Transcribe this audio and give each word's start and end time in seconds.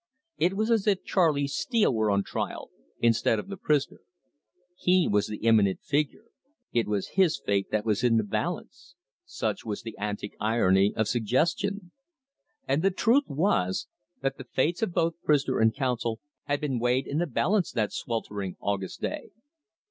It 0.39 0.55
was 0.57 0.71
as 0.71 0.87
if 0.87 1.03
Charley 1.03 1.45
Steele 1.45 1.93
were 1.93 2.09
on 2.09 2.23
trial 2.23 2.71
instead 3.01 3.37
of 3.37 3.49
the 3.49 3.55
prisoner. 3.55 3.99
He 4.75 5.07
was 5.07 5.27
the 5.27 5.37
imminent 5.37 5.83
figure; 5.83 6.25
it 6.73 6.87
was 6.87 7.09
his 7.09 7.37
fate 7.39 7.69
that 7.69 7.85
was 7.85 8.03
in 8.03 8.17
the 8.17 8.23
balance 8.23 8.95
such 9.25 9.63
was 9.63 9.83
the 9.83 9.95
antic 9.99 10.33
irony 10.39 10.91
of 10.95 11.07
suggestion. 11.07 11.91
And 12.67 12.81
the 12.81 12.89
truth 12.89 13.25
was, 13.27 13.85
that 14.23 14.39
the 14.39 14.45
fates 14.45 14.81
of 14.81 14.91
both 14.91 15.21
prisoner 15.21 15.59
and 15.59 15.71
counsel 15.71 16.19
had 16.45 16.59
been 16.61 16.79
weighed 16.79 17.05
in 17.05 17.19
the 17.19 17.27
balance 17.27 17.71
that 17.71 17.93
sweltering 17.93 18.57
August 18.59 19.01
day. 19.01 19.29